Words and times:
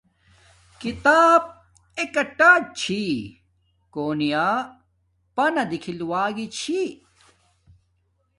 کتاب 0.81 1.41
ایک 1.99 2.15
ٹارچ 2.37 2.63
چھی 2.79 3.03
کوننیا 3.93 4.47
پانا 5.35 5.63
دیکھل 5.71 5.99
وگی 6.09 6.47
چھی 6.57 6.81